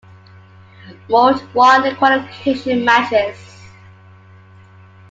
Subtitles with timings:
[1.09, 3.37] Molde won the qualification matches.